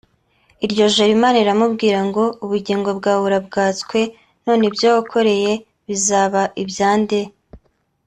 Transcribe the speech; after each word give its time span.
Iryo 0.65 0.85
joro 0.93 1.11
Imana 1.17 1.37
iramubwira 1.43 1.99
ngo 2.07 2.23
ubugingo 2.43 2.89
bwawe 2.99 3.23
urabwatswe 3.29 3.99
none 4.45 4.63
ibyo 4.69 4.87
wakoreye 4.95 5.51
bizaba 5.87 6.41
ibya 6.61 6.91
nde 7.01 7.19